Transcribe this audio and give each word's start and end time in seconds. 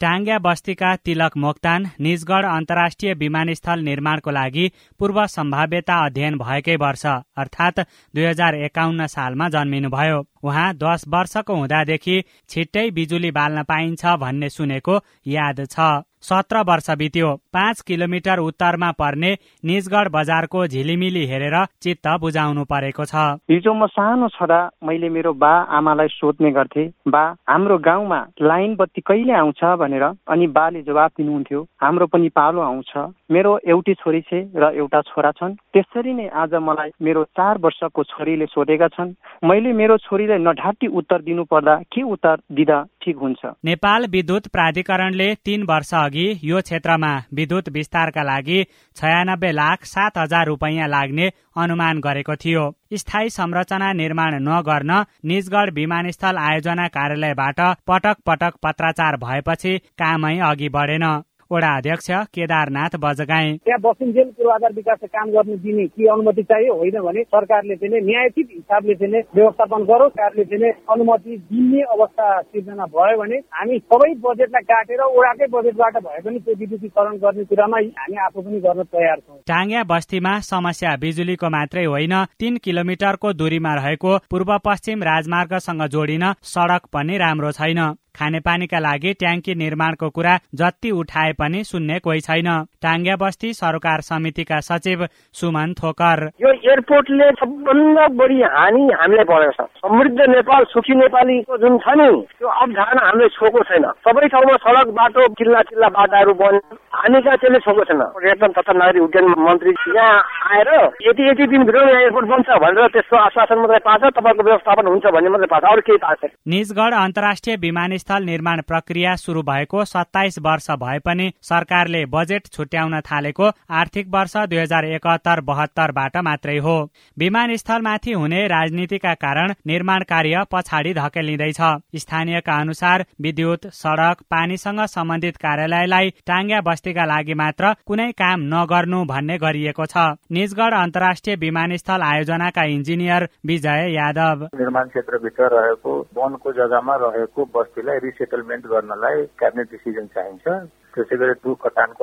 टाङ्ग्या 0.00 0.38
बस्तीका 0.38 0.90
तिलक 1.04 1.36
मोक्तान 1.42 1.86
निजगढ 2.00 2.44
अन्तर्राष्ट्रिय 2.48 3.12
विमानस्थल 3.22 3.80
निर्माणको 3.84 4.30
लागि 4.30 4.66
पूर्व 5.00 5.18
सम्भाव्यता 5.26 5.96
अध्ययन 6.06 6.38
भएकै 6.38 6.76
वर्ष 6.82 7.04
अर्थात् 7.42 7.80
दुई 8.14 8.24
हजार 8.24 8.54
एकाउन्न 8.66 9.06
सालमा 9.14 9.48
जन्मिनुभयो। 9.54 10.20
उहाँ 10.44 10.72
दस 10.74 11.04
वर्षको 11.08 11.54
हुँदादेखि 11.54 12.22
छिट्टै 12.48 12.90
बिजुली 12.90 13.30
बाल्न 13.30 13.62
पाइन्छ 13.62 14.06
भन्ने 14.20 14.48
सुनेको 14.48 14.98
याद 15.26 15.66
छ। 15.70 16.04
सत्र 16.18 16.60
वर्ष 16.66 16.90
बित्यो। 16.98 17.28
पाँच 17.54 17.80
किलोमिटर 17.80 18.38
उत्तरमा 18.38 18.90
पर्ने 18.92 19.30
निजगढ 19.64 20.08
बजारको 20.12 20.66
झिलिमिली 20.66 21.24
हेरेर 21.26 21.54
चित्त 21.82 22.08
बुझाउनु 22.20 22.64
परेको 22.64 23.04
छ। 23.04 23.14
हिजो 23.50 23.74
म 23.74 23.86
सानो 23.86 24.28
छँदा 24.28 24.58
मैले 24.82 25.08
मेरो 25.08 25.32
बा 25.32 25.50
आमालाई 25.78 26.08
सोध्ने 26.10 26.50
गर्थे 26.50 26.86
बा 27.06 27.22
हाम्रो 27.48 27.78
गाउँमा 27.78 28.20
लाइन 28.42 28.74
बत्ती 28.76 29.00
कहिले 29.00 29.32
आउँछ? 29.32 29.62
भनेर। 29.78 30.02
अनि 30.02 30.46
बाले 30.50 30.82
जवाब 30.82 31.10
दिनुहुन्थ्यो 31.18 31.62
हाम्रो 31.80 32.06
पनि 32.10 32.28
पालो 32.34 32.60
आउँछ। 32.60 32.90
मेरो 33.30 33.58
एउटी 33.68 33.94
छोरी 33.94 34.20
छ 34.26 34.42
र 34.58 34.74
एउटा 34.74 35.00
छोरा 35.06 35.30
छन्। 35.38 35.54
त्यसरी 35.54 36.12
नै 36.12 36.26
आज 36.34 36.54
मलाई 36.58 36.90
मेरो 36.98 37.24
चार 37.38 37.58
वर्षको 37.62 38.04
छोरीले 38.04 38.46
सोधेका 38.46 38.88
छन्। 38.88 39.14
मैले 39.44 39.72
मेरो 39.72 39.96
छोरीलाई 40.28 40.44
नढाटी 40.44 40.86
उत्तर 40.92 41.22
दिनु 41.22 41.44
पर्दा 41.44 41.74
के 41.88 42.02
उत्तर 42.04 42.36
दिँदा 42.52 42.78
ठिक 43.02 43.16
हुन्छ? 43.16 43.40
नेपाल 43.64 44.06
विद्युत 44.06 44.46
प्राधिकरणले 44.52 45.28
तीन 45.44 45.62
वर्ष 45.62 45.92
अघि 45.94 46.28
यो 46.44 46.60
क्षेत्रमा 46.60 47.12
विद्युत 47.32 47.68
विस्तारका 47.72 48.22
लागि 48.22 48.62
छयानब्बे 48.96 49.50
लाख 49.52 49.84
सात 49.84 50.18
हजार 50.18 50.46
रुपियाँ 50.46 50.88
लाग्ने 50.88 51.30
अनुमान 51.56 52.00
गरेको 52.00 52.34
थियो। 52.36 52.64
स्थायी 52.94 53.30
संरचना 53.30 53.92
निर्माण 53.92 54.34
नगर्न 54.42 54.92
निजगढ 55.24 55.72
विमानस्थल 55.74 56.36
आयोजना 56.38 56.86
कार्यालयबाट 56.88 57.60
पटक 57.88 58.16
पटक 58.26 58.52
पत्राचार 58.62 59.16
भएपछि 59.24 59.78
कामै 59.98 60.36
अघि 60.50 60.68
बढेन। 60.68 61.06
वडा 61.50 61.70
अध्यक्ष 61.76 62.10
केदारनाथ 62.34 62.96
बजगाई। 63.00 63.52
त्यहाँ 63.64 63.80
बसिन्जेल 63.84 64.28
पूर्वाधार 64.36 64.72
विकासको 64.76 65.06
काम 65.06 65.30
गर्नु 65.32 65.56
दिने 65.64 65.86
के 65.88 66.08
अनुमति 66.12 66.42
चाहियो 66.42 66.74
होइन 66.80 66.96
भने 67.06 67.22
सरकारले 67.24 67.76
चाहिँ 67.76 68.00
न्यायचित 68.04 68.48
हिसाबले 68.52 68.94
चाहिँ 68.94 69.22
व्यवस्थापन 69.36 69.84
गरोस् 69.90 70.12
सरकारले 70.12 70.44
चाहिँ 70.44 70.72
अनुमति 70.92 71.36
दिने 71.52 71.82
अवस्था 71.94 72.26
सिर्जना 72.42 72.86
भयो 72.92 73.16
भने 73.20 73.36
हामी 73.58 73.78
सबै 73.78 74.10
बजेटलाई 74.26 74.64
काटेर 74.72 75.00
ओडाकै 75.08 75.46
बजेटबाट 75.54 75.96
भए 76.04 76.20
पनि 76.26 76.38
त्यो 76.38 76.54
विद्युतीकरण 76.60 77.16
गर्ने 77.24 77.44
कुरामा 77.50 77.78
हामी 78.00 78.16
आफू 78.26 78.42
पनि 78.42 78.60
गर्न 78.66 78.82
तयार 78.92 79.18
छौँ। 79.18 79.38
टाङ्ग्या 79.48 79.82
बस्तीमा 79.92 80.32
समस्या 80.50 80.96
बिजुलीको 81.02 81.48
मात्रै 81.50 81.84
होइन 81.84 82.14
तीन 82.40 82.56
किलोमिटरको 82.64 83.32
दूरीमा 83.40 83.74
रहेको 83.74 84.16
पूर्व 84.30 84.50
पश्चिम 84.66 85.02
राजमार्गसँग 85.10 85.82
जोडिन 85.94 86.24
सडक 86.44 86.92
पनि 86.92 87.16
राम्रो 87.18 87.50
छैन। 87.52 87.80
खानेपानीका 88.18 88.78
लागि 88.78 89.12
ट्याङ्की 89.12 89.54
निर्माणको 89.54 90.08
कुरा 90.10 90.34
जति 90.54 90.90
उठाए 90.90 91.32
पनि 91.32 91.64
सुन्ने 91.64 91.98
कोही 91.98 92.20
छैन। 92.20 92.48
टाङ्ग्या 92.82 93.16
बस्ती 93.16 93.52
सरकार 93.52 94.00
समितिका 94.00 94.60
सचिव 94.60 95.06
सुमन 95.32 95.74
थोकर। 95.80 96.18
यो 96.42 96.50
एयरपोर्टले 96.52 97.30
सबभन्दा 97.40 98.06
बढी 98.18 98.40
हानि 98.56 98.84
हामीलाई 99.00 99.24
परेको 99.24 99.66
छ। 99.66 99.77
समृद्ध 99.78 100.20
नेपाल 100.28 100.64
सुखी 100.70 100.94
नेपालीको 100.94 101.56
जुन 101.58 101.78
छ 101.78 101.94
नि 101.98 102.08
त्यो 102.34 102.48
अवधारणा 102.48 103.02
हामीले 103.06 103.28
छोएको 103.36 103.62
छैन। 103.68 103.84
सबै 104.02 104.28
ठाउँमा 104.28 104.56
सडक 104.64 104.88
बाटो 104.98 105.26
चिल्ला 105.38 105.60
चिल्ला 105.68 105.88
बाटाहरू 105.96 106.34
बन्यो 106.40 106.76
हानिका 106.98 107.36
चाहिँ 107.36 107.60
छोएको 107.60 107.84
छैन। 107.84 108.02
पर्यटन 108.16 108.52
तथा 108.58 108.72
नागरिक 108.74 109.02
उड्डयन 109.02 109.26
मन्त्री 109.46 109.74
यहाँ 109.94 110.18
आएर 110.50 110.70
यति 111.06 111.28
यति 111.28 111.46
दिनभित्र 111.46 111.84
यहाँ 111.84 112.00
एयरपोर्ट 112.00 112.26
बन्छ 112.28 112.58
भनेर 112.64 112.88
त्यसको 112.90 113.16
आश्वासन 113.18 113.58
मात्रै 113.58 113.78
पाएको 113.86 114.10
तपाईँको 114.18 114.42
व्यवस्थापन 114.42 114.86
हुन्छ 114.86 115.06
भन्ने 115.14 115.30
मात्रै 115.30 115.50
पाएको 115.54 115.72
अरू 115.72 115.86
केही 115.86 115.98
पाएको 115.98 116.32
निजगढ 116.48 116.98
अन्तर्राष्ट्रिय 116.98 117.56
विमानस्थल 117.58 118.06
स्थल 118.08 118.24
निर्माण 118.24 118.60
प्रक्रिया 118.68 119.14
सुरु 119.16 119.42
भएको 119.42 119.84
सत्ताइस 119.86 120.38
वर्ष 120.42 120.70
भए 120.80 120.98
पनि 121.06 121.30
सरकारले 121.42 122.04
बजेट 122.08 122.46
छुट्याउन 122.52 123.00
थालेको 123.02 123.50
आर्थिक 123.78 124.06
वर्ष 124.10 124.36
दुई 124.48 124.58
हजार 124.58 124.84
एकहत्तर 124.86 125.40
बहत्तरबाट 125.48 126.16
मात्रै 126.24 126.56
हो। 126.58 126.76
विमानस्थलमाथि 127.16 128.12
हुने 128.12 128.46
राजनीतिका 128.48 129.14
कारण 129.16 129.52
निर्माण 129.68 130.02
कार्य 130.08 130.44
पछाडि 130.52 130.92
धकेलिँदैछ। 130.94 131.60
स्थानीयका 131.96 132.58
अनुसार 132.60 133.04
विद्युत 133.22 133.66
सड़क 133.74 134.22
पानीसँग 134.30 134.80
सम्बन्धित 134.88 135.36
कार्यालयलाई 135.38 136.10
टाङ्ग्या 136.26 136.60
बस्तीका 136.62 137.04
लागि 137.04 137.34
मात्र 137.34 137.72
कुनै 137.86 138.10
काम 138.14 138.46
नगर्नु 138.54 139.04
भन्ने 139.06 139.38
गरिएको 139.38 139.86
छ। 139.86 140.06
निजगढ 140.32 140.74
अन्तर्राष्ट्रिय 140.76 141.36
विमानस्थल 141.38 142.02
आयोजनाका 142.04 142.64
इन्जिनियर 142.74 143.28
विजय 143.46 143.92
यादव। 143.94 144.48
निर्माण 144.54 144.88
क्षेत्रभित्र 144.88 145.48
रहेको 145.54 145.92
वनको 146.16 146.52
जग्गामा 146.54 146.96
रहेको 147.02 147.44
बस्तीलाई 147.54 147.98
रिसेटलमेन्ट 148.04 148.66
गर्नलाई 148.66 149.24
क्याबिनेट 149.38 149.70
डिसिजन 149.70 150.06
चाहिन्छ। 150.14 150.46
त्यसै 150.94 151.16
गरी 151.16 151.54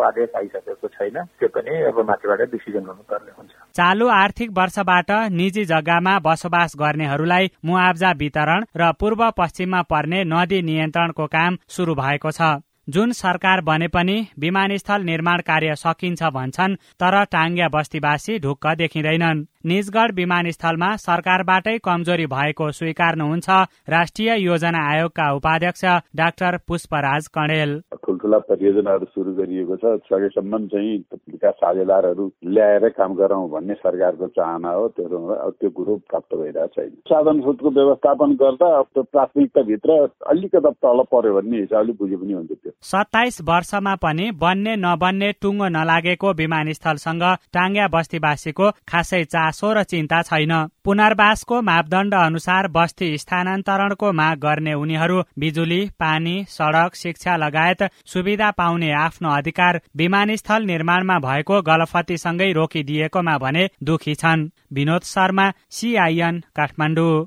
आदेश 0.03 0.29
आइसकेको 0.37 0.87
छैन। 0.87 1.17
त्यो 1.39 1.47
पनि 1.55 1.73
अब 1.89 1.97
माथिबाट 2.09 2.41
डिसिजन 2.51 2.85
हुनुपर्ने 2.85 3.31
हुन्छ। 3.37 3.51
चालु 3.77 4.07
आर्थिक 4.07 4.49
वर्षबाट 4.57 5.09
निजी 5.31 5.63
जग्गामा 5.65 6.13
बसोबास 6.19 6.75
गर्नेहरूलाई 6.79 7.51
मुआब्जा 7.65 8.11
वितरण 8.21 8.61
र 8.75 8.91
पूर्व 8.99 9.21
पश्चिममा 9.37 9.81
पर्ने 9.91 10.23
नदी 10.23 10.61
नियन्त्रणको 10.61 11.25
काम 11.27 11.57
सुरु 11.67 11.95
भएको 11.95 12.31
छ। 12.31 12.61
जुन 12.89 13.11
सरकार 13.17 13.61
बने 13.61 13.87
पनि 13.87 14.15
विमानस्थल 14.39 15.01
निर्माण 15.01 15.41
कार्य 15.41 15.75
सकिन्छ 15.75 16.23
भन्छन् 16.35 16.75
तर 17.01 17.15
टाङ्ग्या 17.33 17.67
बस्तीवासी 17.75 18.37
ढुक्क 18.39 18.67
देखिँदैनन्। 18.77 19.43
निजगढ 19.65 20.11
विमानस्थलमा 20.15 20.89
सरकारबाटै 21.03 21.77
कमजोरी 21.85 22.25
भएको 22.33 22.65
स्वीकार्नुहुन्छ 22.71 23.49
राष्ट्रिय 23.89 24.29
योजना 24.39 24.81
आयोगका 24.89 25.25
उपाध्यक्ष 25.35 25.83
डाक्टर 26.15 26.57
पुष्पराज 26.67 27.27
कणेल। 27.35 27.71
ठुल्ठुला 28.05 28.37
परियोजनाहरू 28.49 29.05
सुरु 29.05 29.31
गरिएको 29.35 29.75
छ। 29.75 29.93
सकेसम्म 30.05 30.67
चाहिँ 30.69 30.93
विकास 31.33 31.53
साझेदारहरू 31.57 32.25
ल्याएर 32.45 32.87
काम 32.97 33.13
गरौँ 33.15 33.49
भन्ने 33.49 33.73
सरकारको 33.81 34.27
चाहना 34.37 34.69
हो। 34.69 34.87
त्यो 34.93 35.49
त्यो 35.57 35.69
कुरो 35.77 35.95
प्राप्त 36.09 36.35
भइरहेको 36.35 36.67
छैन। 36.75 36.91
साधन 37.09 37.41
स्रोतको 37.41 37.69
व्यवस्थापन 37.79 38.37
गर्दा 38.43 38.69
त्यो 38.93 39.03
प्राथमिकताभित्र 39.15 39.97
अलिकता 40.29 40.69
तल 40.85 41.03
पर्यो 41.09 41.33
भन्ने 41.39 41.57
हिसाबले 41.65 41.97
बुझे 41.97 42.15
पनि 42.21 42.33
हुन्छ 42.33 42.51
त्यो। 42.53 42.71
सत्ताइस 42.91 43.41
वर्षमा 43.49 43.95
पनि 44.05 44.29
बन्ने 44.45 44.75
नबन्ने 44.85 45.31
टुङ्गो 45.41 45.67
नलागेको 45.79 46.33
विमानस्थलसँग 46.43 47.25
टाङ्ग्या 47.57 47.87
बस्तीवासीको 47.97 48.71
खासै 48.93 49.23
चास 49.33 49.53
चासो 49.55 49.73
र 49.73 49.83
चिन्ता 49.83 50.21
छैन। 50.21 50.51
पुनर्वासको 50.83 51.61
मापदण्ड 51.61 52.13
अनुसार 52.13 52.67
बस्ती 52.67 53.07
स्थानान्तरणको 53.17 54.11
माग 54.11 54.39
गर्ने 54.39 54.73
उनीहरू 54.73 55.21
बिजुली 55.39 55.79
पानी 55.99 56.35
सड़क 56.49 56.95
शिक्षा 56.95 57.35
लगायत 57.37 57.83
सुविधा 58.05 58.49
पाउने 58.51 58.91
आफ्नो 58.93 59.29
अधिकार 59.31 59.79
विमानस्थल 59.95 60.63
निर्माणमा 60.63 61.19
भएको 61.19 61.61
गलफतीसँगै 61.61 62.51
रोकिदिएकोमा 62.51 63.37
भने 63.37 63.69
दुखी 63.83 64.15
छन्। 64.15 64.49
विनोद 64.73 65.03
शर्मा 65.05 65.47
सिआइएन 65.71 66.43
काठमाडौँ। 66.55 67.25